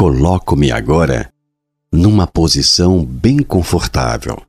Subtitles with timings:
[0.00, 1.30] Coloco-me agora
[1.92, 4.40] numa posição bem confortável.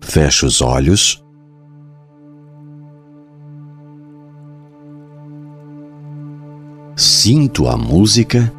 [0.00, 1.24] Fecho os olhos.
[6.96, 8.52] Sinto a música.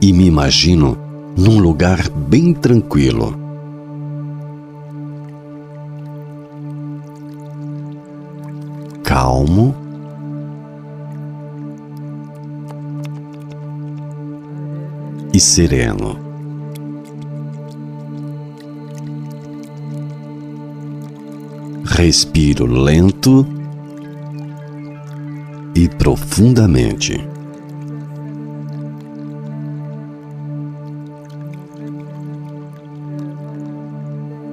[0.00, 0.96] E me imagino
[1.36, 3.49] num lugar bem tranquilo.
[9.10, 9.74] Calmo.
[15.34, 16.16] E sereno.
[21.86, 23.44] Respiro lento
[25.74, 27.18] e profundamente.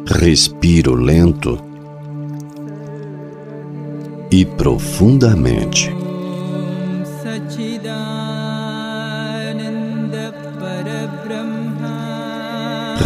[0.08, 1.67] Respiro lento
[4.30, 5.96] e profundamente.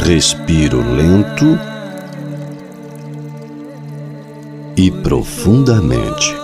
[0.06, 1.58] Respiro lento
[4.76, 6.42] e profundamente.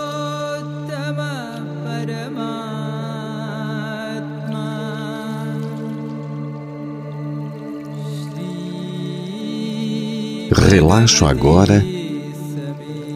[10.50, 11.84] Relaxo agora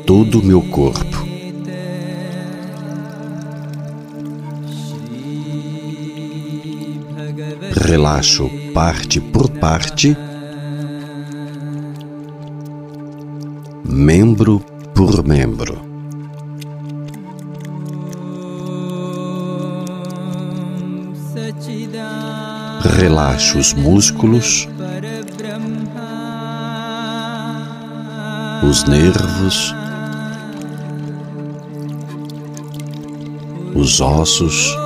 [0.04, 1.21] todo o meu corpo.
[7.92, 10.16] Relaxo parte por parte,
[13.84, 14.60] membro
[14.94, 15.78] por membro.
[22.96, 24.66] Relaxo os músculos,
[28.66, 29.74] os nervos,
[33.74, 34.81] os ossos,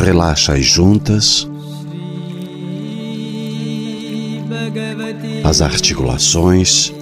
[0.00, 1.46] relaxa as juntas,
[5.44, 6.92] as articulações,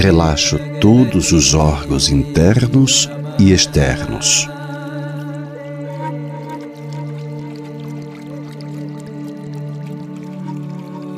[0.00, 4.48] relaxo todos os órgãos internos e externos.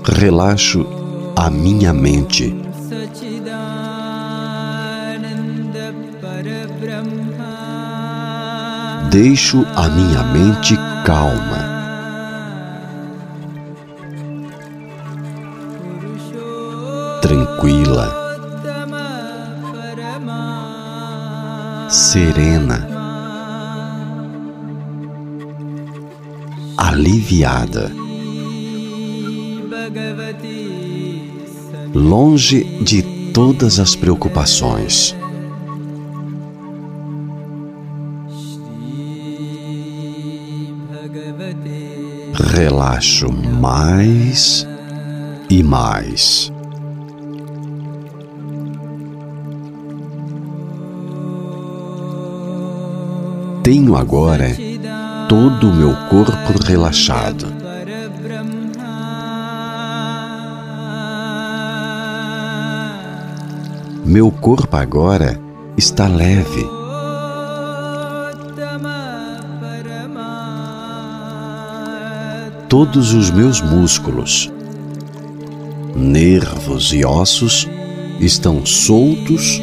[0.05, 0.87] Relaxo
[1.37, 2.64] a minha mente.
[9.15, 10.77] Deixo a minha mente
[11.07, 11.71] calma.
[17.23, 18.13] Tranquila.
[21.89, 22.89] Serena.
[26.77, 27.93] Aliviada.
[31.95, 35.15] Longe de todas as preocupações.
[42.95, 44.67] Relaxo mais
[45.51, 46.53] e mais.
[53.63, 54.51] Tenho agora
[55.29, 57.47] todo o meu corpo relaxado.
[64.05, 65.41] Meu corpo agora
[65.77, 66.74] está leve.
[72.85, 74.53] Todos os meus músculos,
[75.97, 77.67] nervos e ossos
[78.21, 79.59] estão soltos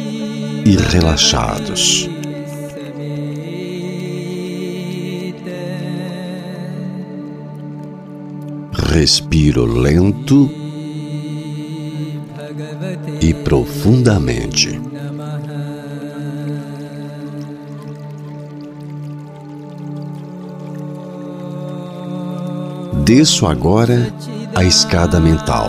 [0.64, 2.10] e relaxados.
[8.72, 10.50] Respiro lento
[13.20, 14.91] e profundamente.
[23.14, 24.10] Desço agora
[24.54, 25.68] a escada mental.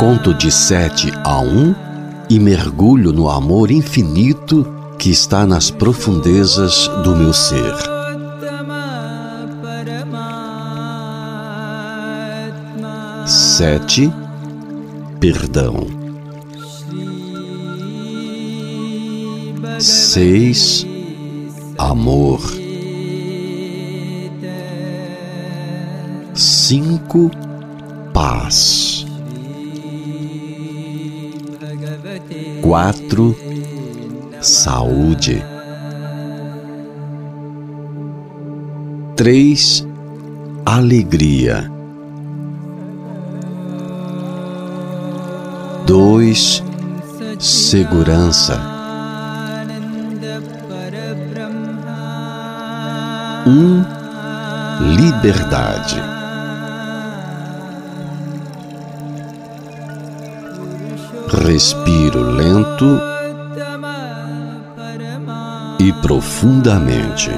[0.00, 1.74] Conto de sete a um
[2.30, 4.66] e mergulho no amor infinito
[4.98, 7.74] que está nas profundezas do meu ser.
[13.26, 14.10] Sete,
[15.20, 15.86] perdão.
[19.78, 20.86] Seis,
[21.90, 22.40] amor.
[26.34, 27.30] Cinco,
[28.12, 29.04] paz.
[32.62, 33.36] Quatro,
[34.40, 35.44] saúde.
[39.16, 39.86] Três,
[40.64, 41.70] alegria.
[45.86, 46.62] Dois,
[47.38, 48.71] segurança.
[53.44, 53.82] Um,
[54.94, 56.00] liberdade.
[61.44, 63.00] Respiro lento
[65.80, 67.30] e profundamente.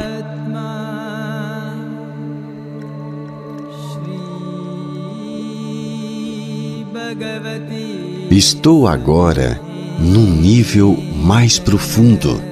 [8.30, 9.58] Estou agora
[9.98, 12.42] num nível mais profundo,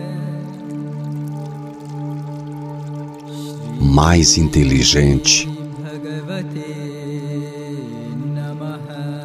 [4.04, 5.49] mais inteligente,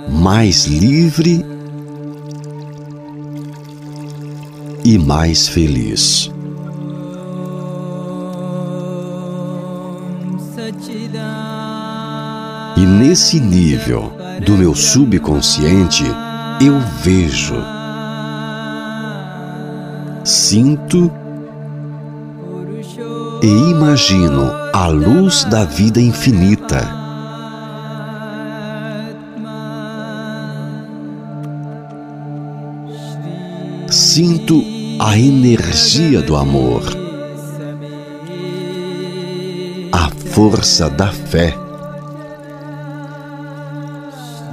[0.07, 1.44] mais livre
[4.85, 6.31] e mais feliz.
[12.77, 14.12] E nesse nível
[14.45, 16.03] do meu subconsciente,
[16.62, 17.56] eu vejo,
[20.23, 21.12] sinto
[23.41, 26.88] e imagino a luz da vida infinita.
[33.89, 34.63] Sinto
[35.00, 36.83] a energia do amor,
[39.91, 41.56] a força da fé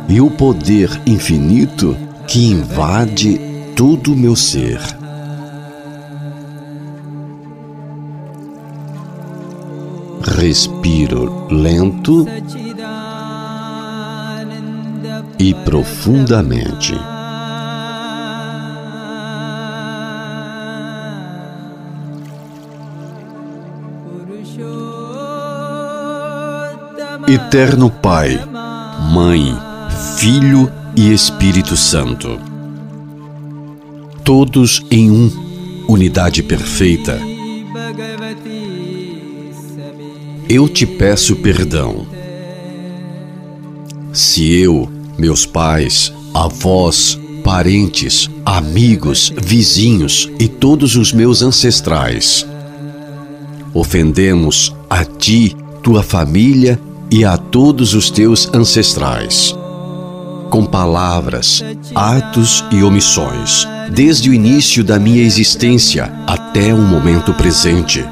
[0.09, 1.95] e o poder infinito
[2.27, 3.39] que invade
[3.77, 5.04] todo o meu ser.
[10.27, 12.27] Respiro lento
[15.39, 16.95] e profundamente.
[27.29, 28.41] Eterno Pai,
[29.13, 29.55] Mãe,
[30.17, 32.41] Filho e Espírito Santo.
[34.25, 37.34] Todos em um, unidade perfeita.
[40.55, 42.07] Eu te peço perdão.
[44.13, 52.47] Se eu, meus pais, avós, parentes, amigos, vizinhos e todos os meus ancestrais
[53.75, 56.81] ofendemos a ti, tua família
[57.11, 59.57] e a todos os teus ancestrais
[60.51, 61.65] com palavras,
[61.97, 68.05] atos e omissões, desde o início da minha existência até o momento presente.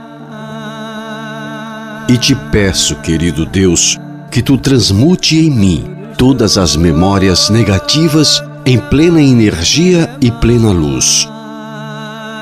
[2.09, 3.99] E te peço, querido Deus,
[4.31, 5.85] que tu transmute em mim
[6.19, 11.29] todas as memórias negativas em plena energia e plena luz.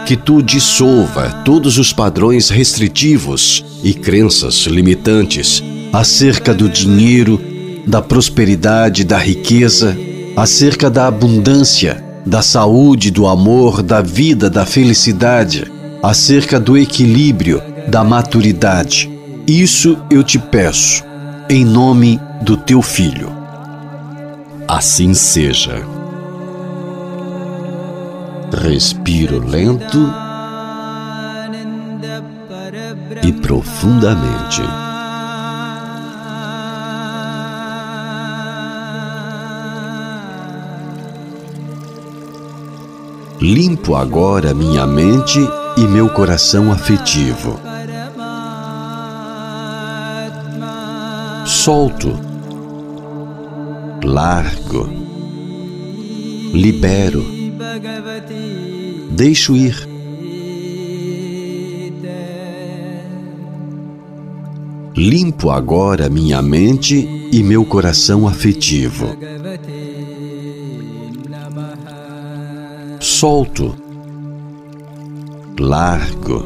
[0.06, 5.62] Que tu dissolva todos os padrões restritivos e crenças limitantes
[5.92, 7.40] acerca do dinheiro,
[7.86, 9.96] da prosperidade, da riqueza,
[10.36, 15.70] acerca da abundância, da saúde, do amor, da vida, da felicidade,
[16.02, 19.09] acerca do equilíbrio, da maturidade.
[19.50, 21.02] Isso eu te peço,
[21.48, 23.32] em nome do teu filho.
[24.68, 25.84] Assim seja.
[28.62, 29.98] Respiro lento
[33.24, 34.62] e profundamente.
[43.40, 45.40] Limpo agora minha mente
[45.76, 47.69] e meu coração afetivo.
[51.62, 52.18] Solto,
[54.02, 54.88] largo,
[56.54, 57.22] libero,
[59.10, 59.86] deixo ir.
[64.96, 69.14] Limpo agora minha mente e meu coração afetivo.
[73.00, 73.76] solto,
[75.58, 76.42] largo,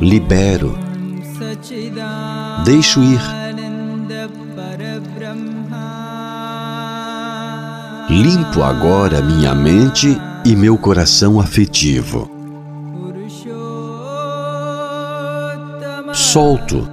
[0.00, 0.74] libero,
[2.64, 3.41] deixo ir.
[8.12, 12.30] Limpo agora minha mente e meu coração afetivo.
[16.12, 16.86] Solto,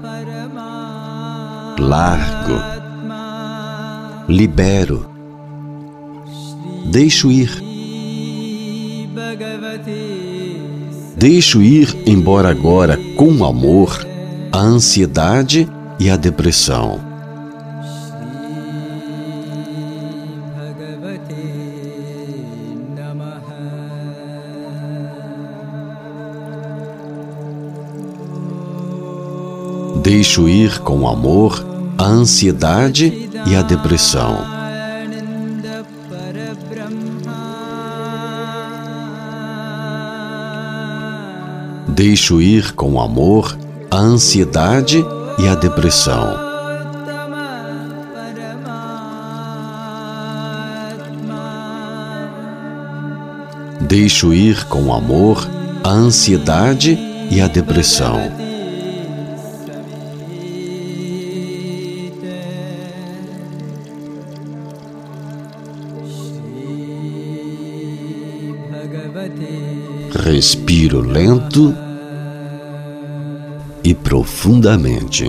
[1.77, 2.55] largo,
[4.29, 5.09] libero,
[6.85, 7.51] deixo ir.
[11.17, 14.07] Deixo ir embora agora com amor
[14.53, 15.67] a ansiedade
[15.99, 17.08] e a depressão.
[30.11, 31.63] Deixo ir com amor
[31.95, 34.39] a ansiedade e a depressão.
[41.89, 43.55] Deixo ir com amor
[43.91, 45.05] a ansiedade
[45.37, 46.35] e a depressão.
[53.79, 55.47] Deixo ir com amor
[55.83, 56.97] a ansiedade
[57.29, 58.48] e a depressão.
[70.31, 71.75] Respiro lento
[73.83, 75.27] e profundamente.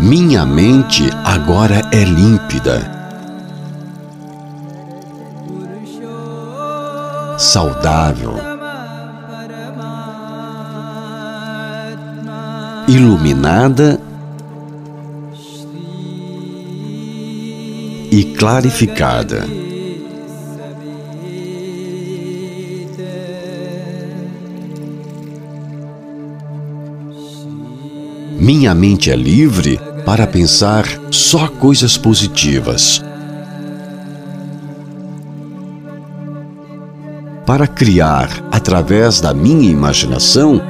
[0.00, 2.80] Minha mente agora é límpida,
[7.36, 8.32] saudável,
[12.88, 14.05] iluminada
[18.16, 19.46] e clarificada.
[28.38, 33.04] Minha mente é livre para pensar só coisas positivas.
[37.44, 40.62] Para criar, através da minha imaginação,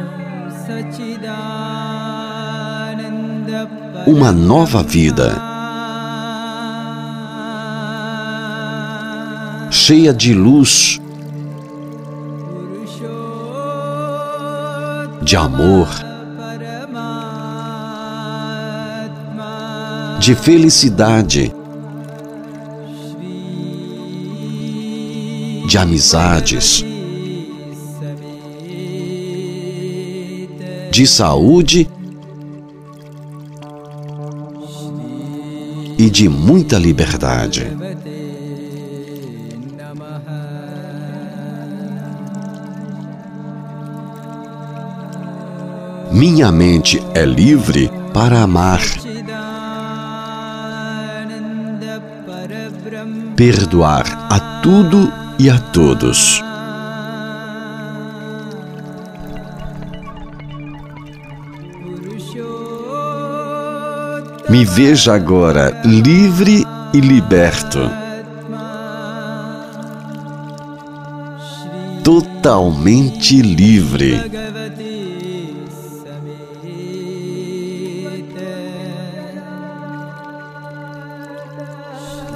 [4.05, 5.56] uma nova vida,
[9.87, 11.01] cheia de luz,
[15.23, 15.89] de amor,
[20.19, 21.55] de felicidade,
[25.69, 26.85] de amizades,
[30.91, 31.89] de saúde
[35.97, 37.71] e de muita liberdade.
[46.17, 48.81] Minha mente é livre para amar
[53.37, 56.43] perdoar a tudo e a todos.
[64.49, 67.91] Me veja agora livre e liberto.
[72.03, 74.46] Totalmente livre.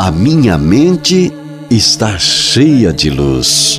[0.03, 1.31] A minha mente
[1.71, 3.79] está cheia de luz.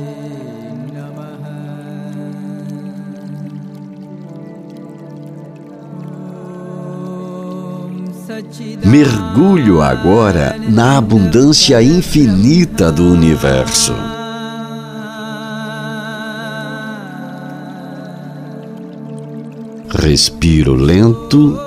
[8.84, 13.92] Mergulho agora na abundância infinita do universo.
[19.88, 21.58] Respiro lento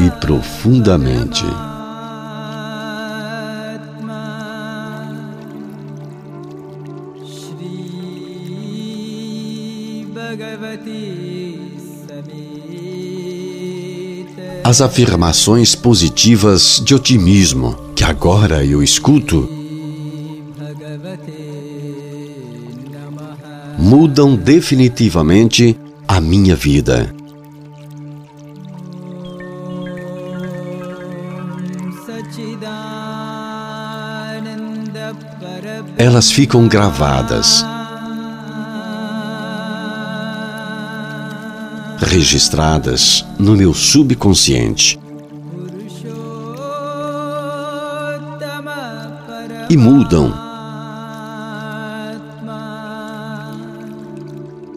[0.00, 1.46] e profundamente.
[14.72, 19.46] As afirmações positivas de otimismo que agora eu escuto
[23.76, 27.14] mudam definitivamente a minha vida.
[35.98, 37.62] Elas ficam gravadas
[42.12, 45.00] registradas no meu subconsciente.
[49.70, 50.30] E mudam.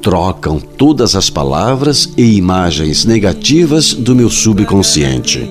[0.01, 5.46] Trocam todas as palavras e imagens negativas do meu subconsciente.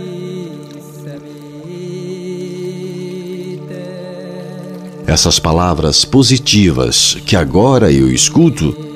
[5.07, 8.94] Essas palavras positivas que agora eu escuto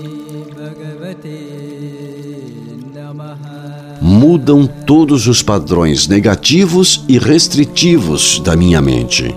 [4.48, 9.34] mudam todos os padrões negativos e restritivos da minha mente.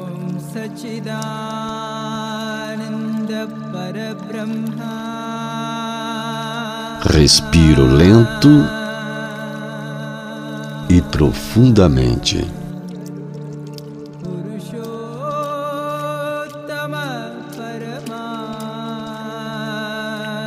[7.03, 8.49] Respiro lento
[10.89, 12.45] e profundamente.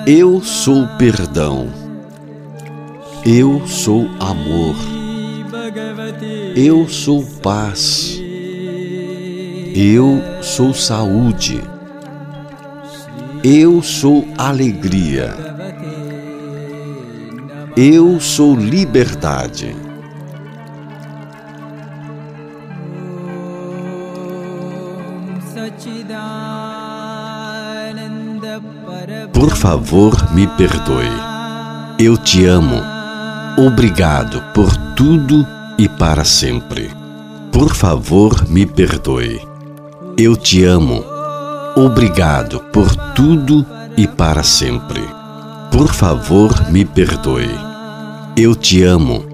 [0.06, 1.83] Eu sou perdão.
[3.26, 4.76] Eu sou amor.
[6.54, 8.20] Eu sou paz.
[9.74, 11.58] Eu sou saúde.
[13.42, 15.34] Eu sou alegria.
[17.74, 19.74] Eu sou liberdade.
[29.32, 31.08] Por favor, me perdoe.
[31.98, 32.93] Eu te amo.
[33.56, 35.46] Obrigado por tudo
[35.78, 36.90] e para sempre.
[37.52, 39.40] Por favor, me perdoe.
[40.18, 41.04] Eu te amo.
[41.76, 43.64] Obrigado por tudo
[43.96, 45.02] e para sempre.
[45.70, 47.48] Por favor, me perdoe.
[48.36, 49.24] Eu te amo.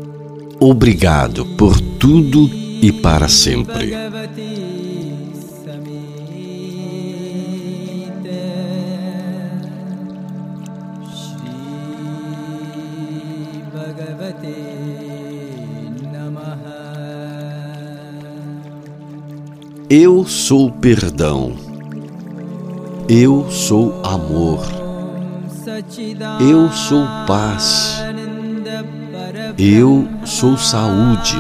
[0.61, 3.95] Obrigado por tudo e para sempre.
[19.93, 21.53] Eu sou perdão.
[23.09, 24.65] Eu sou amor.
[26.39, 28.01] Eu sou paz.
[29.59, 31.37] Eu sou saúde.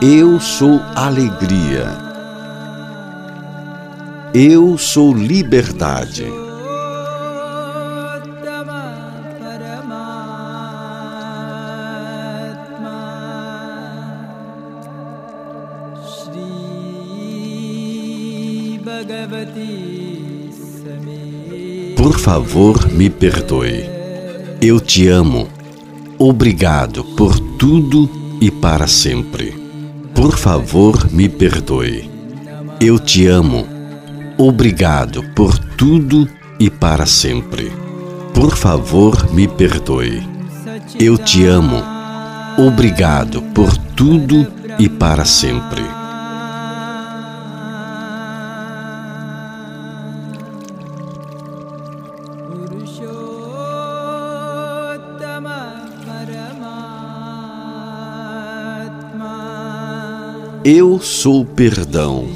[0.00, 1.86] Eu sou alegria.
[4.32, 6.43] Eu sou liberdade.
[22.04, 23.88] Por favor, me perdoe.
[24.60, 25.48] Eu te amo.
[26.18, 28.10] Obrigado por tudo
[28.42, 29.54] e para sempre.
[30.14, 32.10] Por favor, me perdoe.
[32.78, 33.66] Eu te amo.
[34.36, 36.28] Obrigado por tudo
[36.60, 37.72] e para sempre.
[38.34, 40.22] Por favor, me perdoe.
[41.00, 41.82] Eu te amo.
[42.58, 44.46] Obrigado por tudo
[44.78, 46.03] e para sempre.
[60.66, 62.26] Eu sou perdão.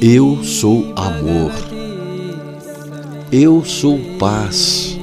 [0.00, 1.52] Eu sou amor.
[3.30, 4.98] Eu sou paz.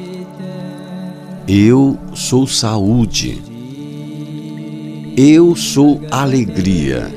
[1.47, 3.41] Eu sou saúde.
[5.15, 7.09] Eu sou alegria.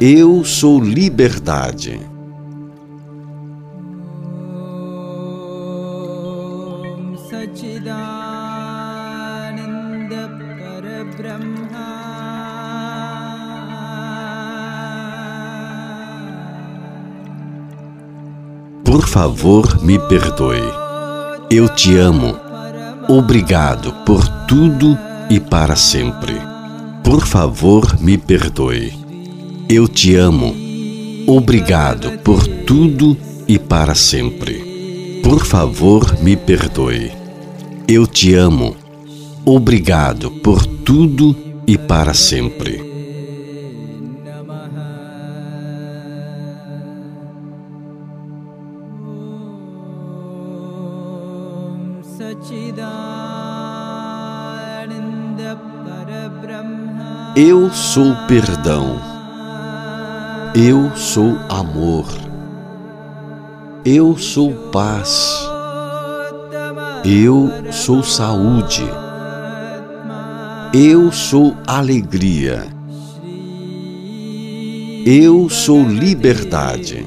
[0.00, 2.09] Eu sou liberdade.
[18.90, 20.68] Por favor, me perdoe.
[21.48, 22.36] Eu te amo.
[23.08, 24.98] Obrigado por tudo
[25.30, 26.34] e para sempre.
[27.04, 28.92] Por favor, me perdoe.
[29.68, 30.52] Eu te amo.
[31.28, 35.20] Obrigado por tudo e para sempre.
[35.22, 37.12] Por favor, me perdoe.
[37.86, 38.74] Eu te amo.
[39.44, 42.89] Obrigado por tudo e para sempre.
[57.42, 59.00] Eu sou perdão.
[60.54, 62.04] Eu sou amor.
[63.82, 65.48] Eu sou paz.
[67.02, 68.84] Eu sou saúde.
[70.74, 72.66] Eu sou alegria.
[75.06, 77.06] Eu sou liberdade.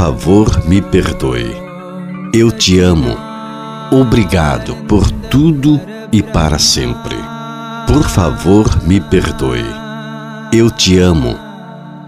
[0.00, 1.54] Favor, me perdoe.
[2.32, 3.14] Eu te amo.
[3.92, 5.78] Obrigado por tudo
[6.10, 7.16] e para sempre.
[7.86, 9.62] Por favor, me perdoe.
[10.54, 11.36] Eu te amo.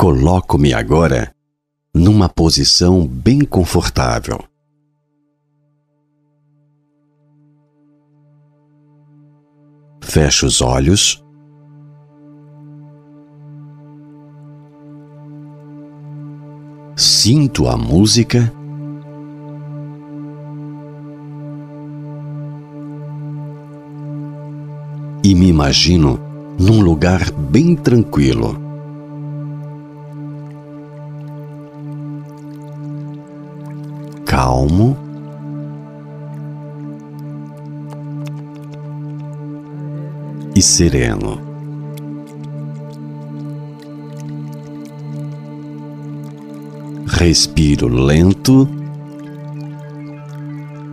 [0.08, 1.34] Coloco-me agora
[1.92, 4.42] numa posição bem confortável.
[10.00, 11.22] Fecho os olhos.
[16.96, 18.50] Sinto a música.
[25.22, 26.18] E me imagino
[26.58, 28.67] num lugar bem tranquilo.
[34.38, 34.96] Calmo.
[40.54, 41.40] E sereno.
[47.08, 48.68] Respiro lento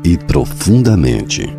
[0.03, 1.55] e profundamente.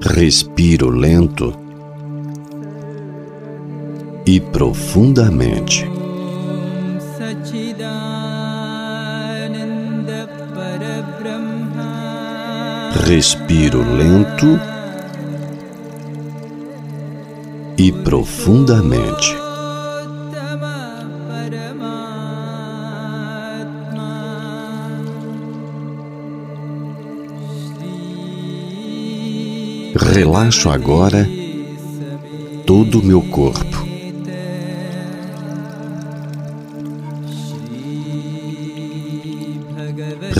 [0.00, 1.67] Respiro lento
[4.30, 5.90] e profundamente.
[13.06, 14.60] Respiro lento
[17.78, 19.34] e profundamente.
[29.96, 31.26] Relaxo agora
[32.66, 33.87] todo o meu corpo.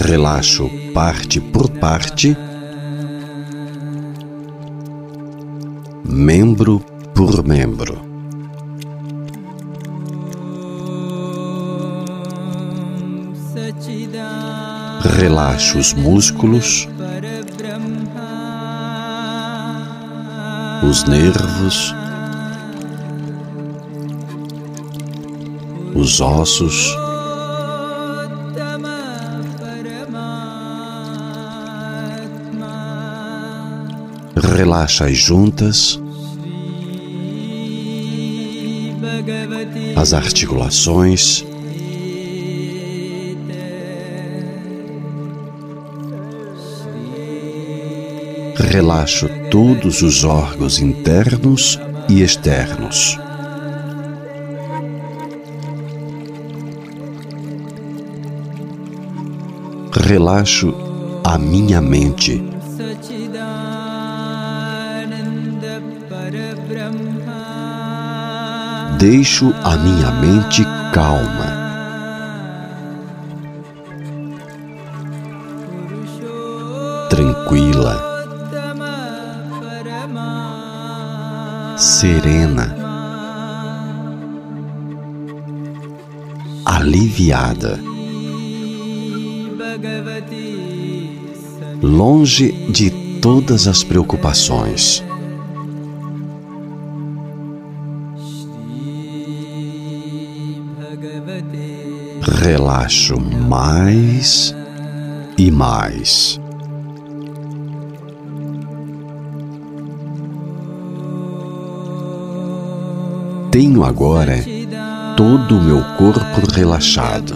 [0.08, 2.34] Relaxo parte por parte,
[6.02, 6.80] membro
[7.14, 8.00] por membro.
[15.18, 16.88] Relaxo os músculos,
[20.88, 21.94] os nervos,
[25.94, 26.96] os ossos,
[34.78, 36.00] relaxa as juntas,
[39.96, 41.44] as articulações,
[48.70, 51.76] relaxo todos os órgãos internos
[52.08, 53.18] e externos.
[59.92, 60.72] Relaxo
[61.24, 62.58] a minha mente.
[68.98, 71.56] deixo a minha mente calma.
[77.08, 77.96] Tranquila,
[81.76, 82.74] serena,
[86.64, 87.78] aliviada,
[91.80, 95.07] longe de todas as preocupações.
[102.50, 104.56] Relaxo mais
[105.36, 106.40] e mais.
[113.50, 114.42] Tenho agora
[115.14, 117.34] todo o meu corpo relaxado.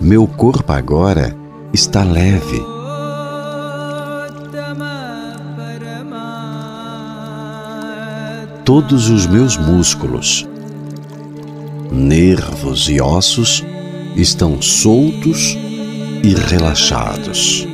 [0.00, 1.36] Meu corpo agora
[1.74, 2.75] está leve.
[8.66, 10.44] Todos os meus músculos,
[11.92, 13.64] nervos e ossos
[14.16, 15.56] estão soltos
[16.24, 17.64] e relaxados.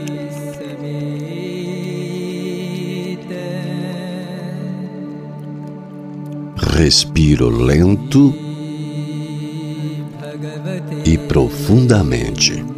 [6.77, 8.35] Respiro lento
[11.07, 12.72] e profundamente.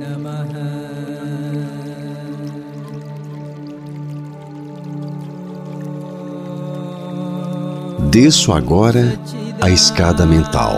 [8.14, 9.18] Desço agora
[9.60, 10.76] a escada mental.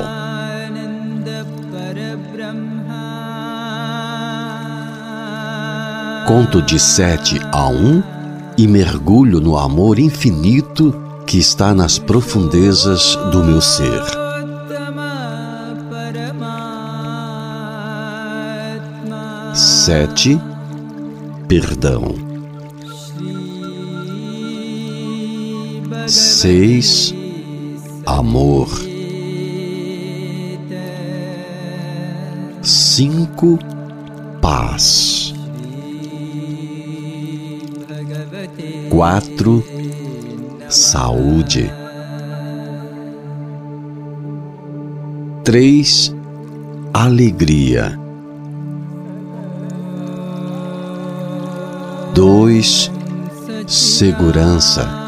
[6.27, 8.03] Conto de sete a um
[8.57, 14.03] e mergulho no amor infinito que está nas profundezas do meu ser.
[19.53, 20.41] Sete,
[21.47, 22.15] perdão.
[26.09, 27.13] Seis,
[28.17, 28.69] amor.
[32.63, 33.59] Cinco,
[34.41, 35.35] paz.
[38.89, 39.63] Quatro,
[40.69, 41.71] saúde.
[45.45, 46.15] Três,
[46.95, 48.01] alegria.
[52.15, 52.91] Dois,
[53.67, 55.06] segurança.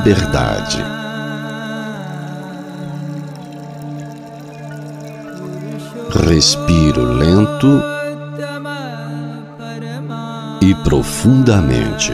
[0.00, 0.82] Liberdade.
[6.26, 7.82] Respiro lento
[10.62, 12.12] e profundamente.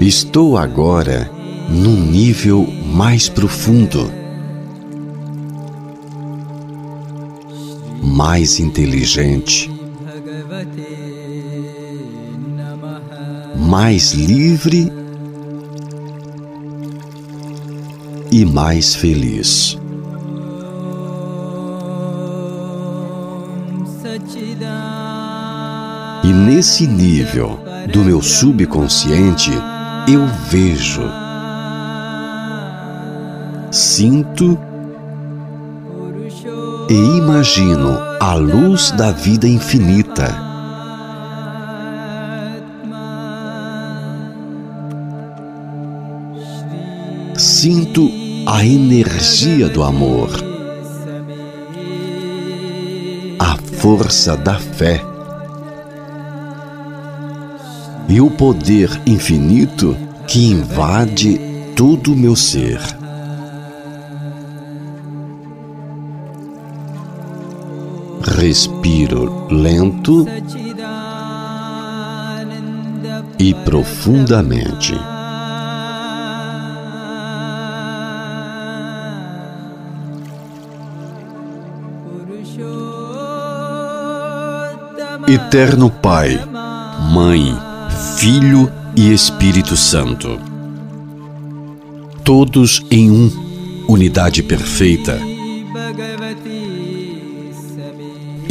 [0.00, 1.30] Estou agora
[1.68, 4.19] num nível mais profundo,
[8.22, 9.72] mais inteligente,
[13.56, 14.92] mais livre
[18.30, 19.78] e mais feliz.
[26.22, 27.58] E nesse nível
[27.90, 29.50] do meu subconsciente,
[30.06, 31.00] eu vejo,
[33.70, 34.58] sinto
[36.90, 40.36] e imagino a luz da vida infinita.
[47.36, 48.10] Sinto
[48.44, 50.30] a energia do amor,
[53.38, 55.00] a força da fé
[58.08, 61.40] e o poder infinito que invade
[61.76, 62.99] todo o meu ser.
[68.40, 70.26] Respiro lento
[73.38, 74.94] e profundamente.
[85.28, 86.40] Eterno Pai,
[87.12, 87.54] Mãe,
[88.16, 90.40] Filho e Espírito Santo.
[92.24, 95.29] Todos em um, unidade perfeita.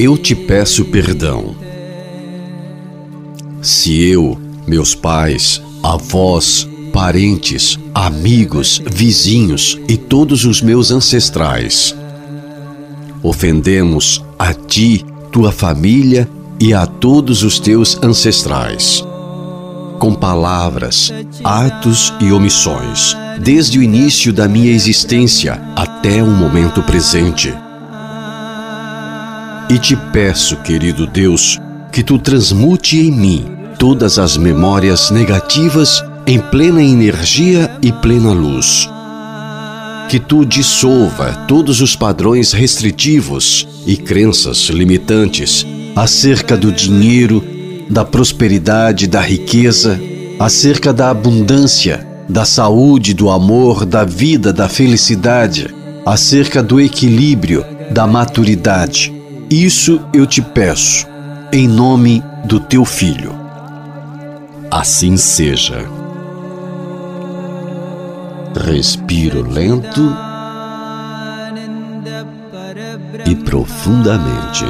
[0.02, 1.58] Eu te peço perdão.
[3.62, 11.94] Se eu, meus pais, avós, parentes, amigos, vizinhos e todos os meus ancestrais
[13.22, 16.30] ofendemos a ti, tua família
[16.62, 19.04] e a todos os teus ancestrais
[20.00, 21.12] com palavras,
[21.44, 27.54] atos e omissões, desde o início da minha existência até o momento presente.
[29.70, 31.60] E te peço, querido Deus,
[31.92, 33.46] que tu transmute em mim
[33.78, 38.90] todas as memórias negativas em plena energia e plena luz.
[40.10, 45.64] Que tu dissolva todos os padrões restritivos e crenças limitantes
[45.96, 47.44] acerca do dinheiro
[47.88, 50.00] da prosperidade, da riqueza,
[50.40, 55.68] acerca da abundância, da saúde, do amor, da vida, da felicidade,
[56.04, 59.19] acerca do equilíbrio, da maturidade.
[59.52, 61.08] Isso eu te peço,
[61.52, 63.34] em nome do teu filho.
[64.70, 65.88] Assim seja.
[68.64, 70.16] Respiro lento
[73.26, 74.66] e profundamente.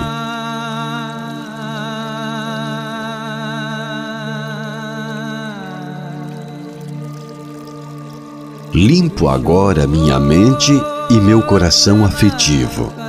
[8.74, 10.72] Limpo agora minha mente
[11.10, 13.09] e meu coração afetivo.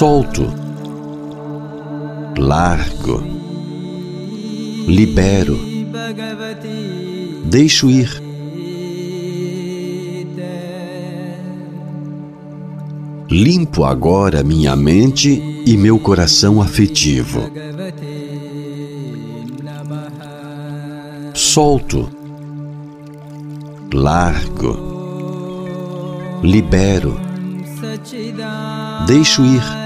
[0.00, 0.50] solto,
[2.38, 3.22] largo,
[4.86, 5.58] libero,
[7.44, 8.08] deixo ir.
[13.28, 17.50] Limpo agora minha mente e meu coração afetivo.
[21.34, 22.08] Solto,
[23.92, 24.78] largo,
[26.42, 27.20] libero,
[29.06, 29.79] deixo ir.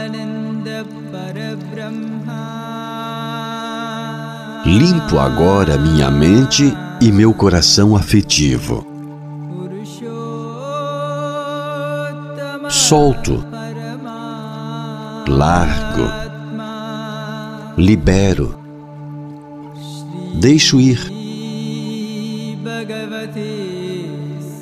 [4.74, 8.84] limpo agora minha mente e meu coração afetivo.
[12.68, 13.44] Solto,
[15.28, 16.10] largo,
[17.78, 18.58] libero,
[20.34, 20.98] deixo ir.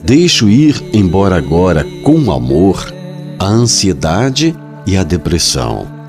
[0.04, 2.92] Deixo ir embora agora com amor
[3.38, 4.54] a ansiedade
[4.86, 6.01] e a depressão.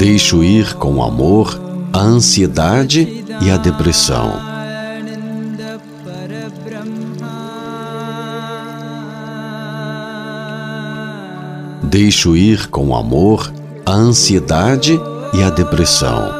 [0.00, 1.60] deixo ir com amor
[1.92, 4.32] a ansiedade e a depressão.
[11.82, 13.52] Deixo ir com amor
[13.84, 14.98] a ansiedade
[15.34, 16.32] e a depressão.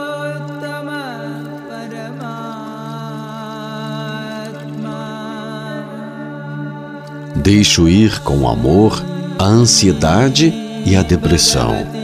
[7.37, 9.05] Deixo ir com amor
[9.39, 10.51] a ansiedade
[10.87, 12.00] e a depressão.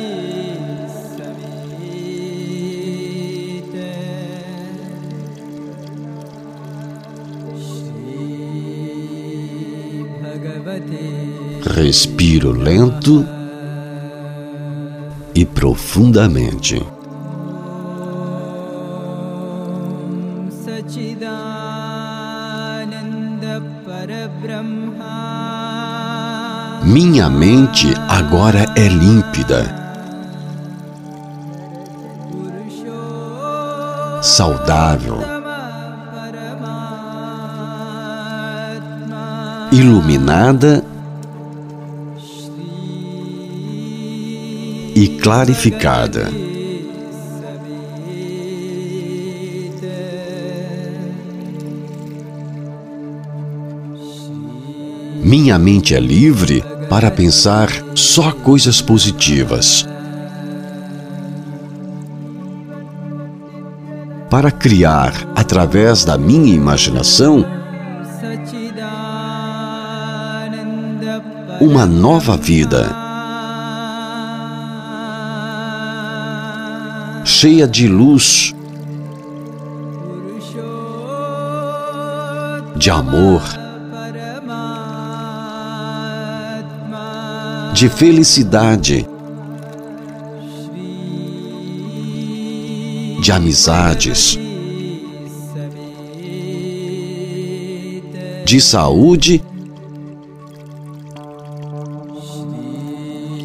[11.96, 13.26] respiro lento
[15.34, 16.76] e profundamente.
[26.84, 29.86] Minha mente agora é límpida.
[34.22, 35.18] saudável,
[39.70, 40.82] iluminada
[44.96, 46.30] e clarificada.
[55.22, 59.86] Minha mente é livre para pensar só coisas positivas.
[64.30, 67.44] Para criar, através da minha imaginação,
[71.60, 73.05] uma nova vida.
[77.38, 78.54] Cheia de luz,
[82.78, 83.42] de amor,
[87.74, 89.06] de felicidade,
[93.20, 94.38] de amizades,
[98.46, 99.44] de saúde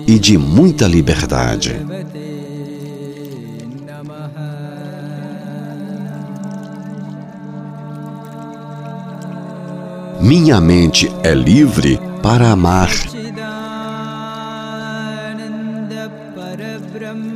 [0.08, 2.01] e de muita liberdade.
[10.34, 12.90] Minha mente é livre para amar,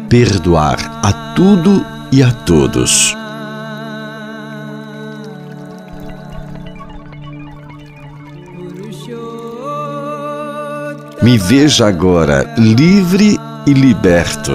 [0.08, 3.14] perdoar a tudo e a todos.
[11.22, 14.54] Me veja agora livre e liberto,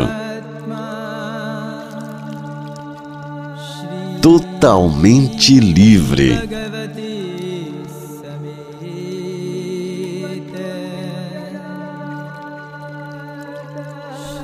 [4.22, 6.59] totalmente livre.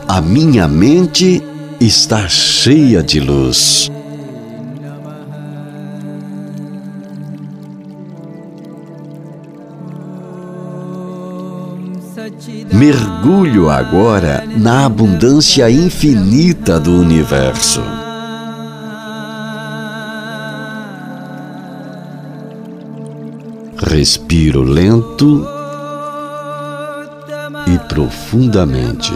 [0.08, 1.42] A minha mente
[1.80, 3.90] está cheia de luz.
[12.72, 17.82] Mergulho agora na abundância infinita do universo.
[23.78, 25.46] Respiro lento
[27.66, 29.12] e profundamente.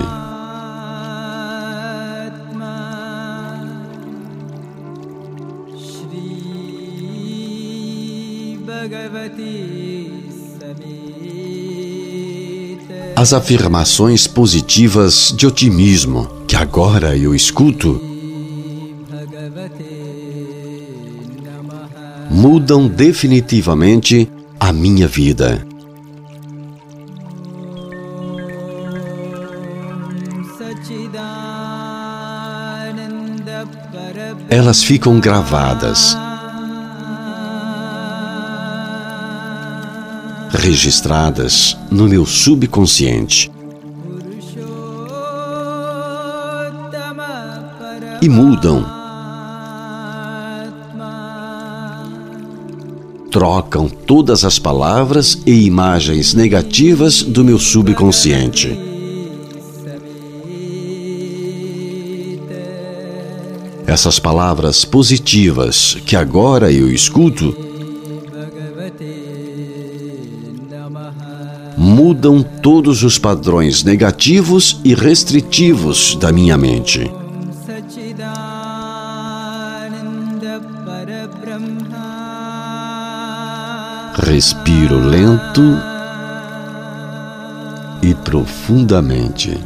[13.21, 18.01] as afirmações positivas de otimismo que agora eu escuto
[22.31, 24.27] mudam definitivamente
[24.59, 25.67] a minha vida.
[34.49, 36.17] Elas ficam gravadas
[40.61, 43.51] registradas no meu subconsciente
[48.21, 48.85] e mudam.
[53.31, 58.79] Trocam todas as palavras e imagens negativas do meu subconsciente.
[63.87, 67.70] Essas palavras positivas que agora eu escuto
[72.11, 77.09] mudam todos os padrões negativos e restritivos da minha mente.
[84.27, 85.63] Respiro lento
[88.03, 89.57] e profundamente.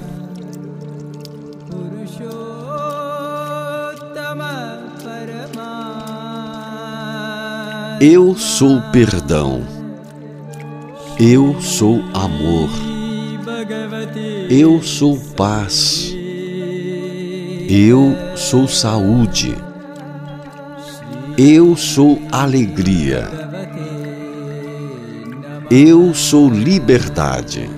[8.02, 9.73] Eu sou perdão.
[11.18, 12.68] Eu sou amor.
[14.50, 16.12] Eu sou paz.
[17.68, 19.56] Eu sou saúde.
[21.38, 23.28] Eu sou alegria.
[25.70, 27.70] Eu sou liberdade.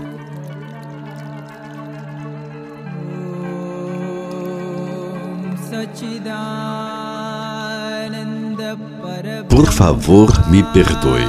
[9.51, 11.22] Por favor, me perdoe.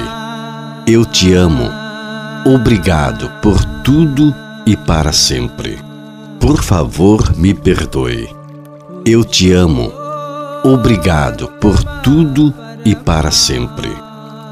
[0.86, 1.77] Eu te amo.
[2.48, 4.34] Obrigado por tudo
[4.64, 5.78] e para sempre.
[6.40, 8.26] Por favor, me perdoe.
[9.04, 9.92] Eu te amo.
[10.64, 12.54] Obrigado por tudo
[12.86, 13.90] e para sempre.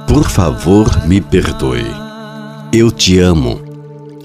[0.06, 1.86] Por favor, me perdoe.
[2.70, 3.62] Eu te amo.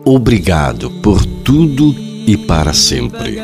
[0.03, 1.95] Obrigado por tudo
[2.27, 3.39] e para sempre.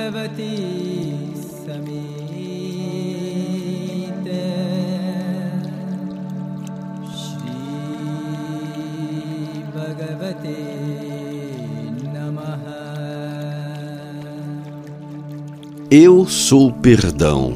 [15.90, 17.56] Eu sou perdão.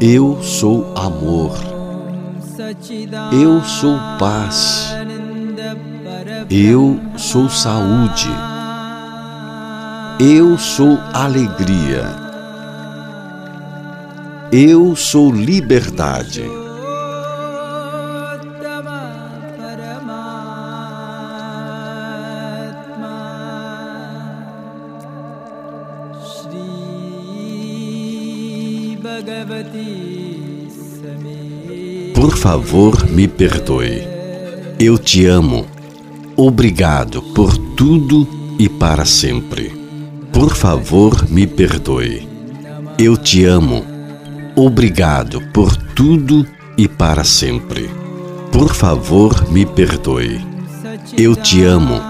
[0.00, 1.58] Eu sou amor.
[3.32, 4.94] Eu sou paz.
[6.48, 8.28] Eu sou saúde.
[10.20, 12.14] Eu sou alegria.
[14.52, 16.44] Eu sou liberdade.
[32.48, 34.08] Favor, me perdoe.
[34.78, 35.66] Eu te amo.
[36.34, 38.26] Obrigado por tudo
[38.58, 39.70] e para sempre.
[40.32, 42.26] Por favor, me perdoe.
[42.98, 43.84] Eu te amo.
[44.56, 47.90] Obrigado por tudo e para sempre.
[48.50, 50.40] Por favor, me perdoe.
[51.18, 52.00] Eu te amo.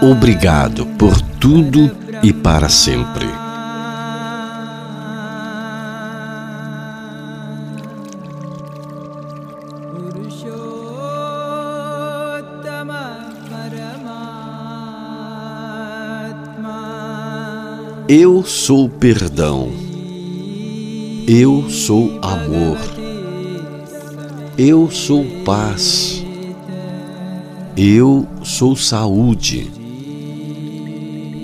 [0.00, 1.90] Obrigado por tudo
[2.22, 3.43] e para sempre.
[18.16, 19.72] Eu sou perdão.
[21.26, 22.78] Eu sou amor.
[24.56, 26.24] Eu sou paz.
[27.76, 29.68] Eu sou saúde.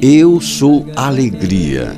[0.01, 1.93] Eu sou alegria.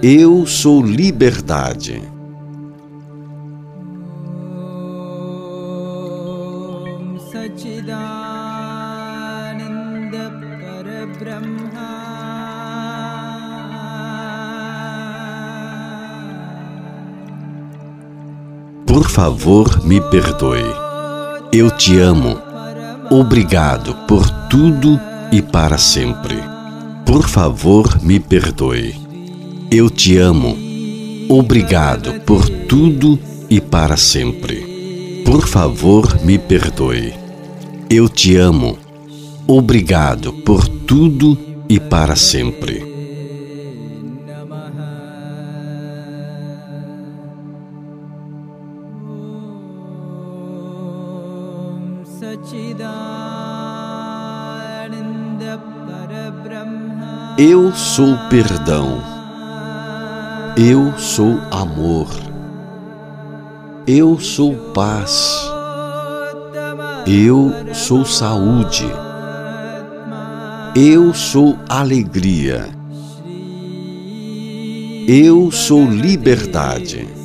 [0.00, 2.00] Eu sou liberdade.
[19.18, 20.62] Favor, me perdoe.
[21.50, 22.38] Eu te amo.
[23.10, 25.00] Obrigado por tudo
[25.32, 26.36] e para sempre.
[27.04, 28.94] Por favor, me perdoe.
[29.72, 30.56] Eu te amo.
[31.28, 33.18] Obrigado por tudo
[33.50, 35.24] e para sempre.
[35.26, 37.12] Por favor, me perdoe.
[37.90, 38.78] Eu te amo.
[39.48, 41.36] Obrigado por tudo
[41.68, 42.87] e para sempre.
[57.40, 59.00] Eu sou perdão.
[60.56, 62.08] Eu sou amor.
[63.86, 65.48] Eu sou paz.
[67.06, 68.90] Eu sou saúde.
[70.74, 72.68] Eu sou alegria.
[75.06, 77.17] Eu sou liberdade.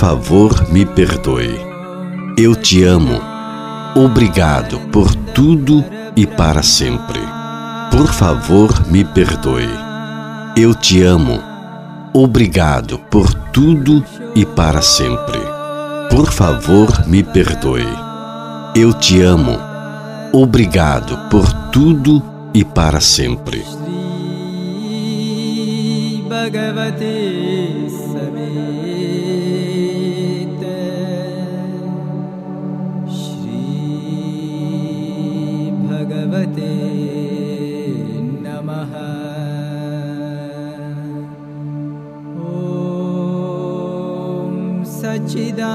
[0.00, 1.60] Favor, me perdoe.
[2.34, 3.20] Eu te amo.
[3.94, 5.84] Obrigado por tudo
[6.16, 7.20] e para sempre.
[7.90, 9.68] Por favor, me perdoe.
[10.56, 11.38] Eu te amo.
[12.14, 14.02] Obrigado por tudo
[14.34, 15.38] e para sempre.
[16.08, 17.86] Por favor, me perdoe.
[18.74, 19.58] Eu te amo.
[20.32, 22.22] Obrigado por tudo
[22.54, 23.62] e para sempre.
[45.10, 45.70] सच्चिदा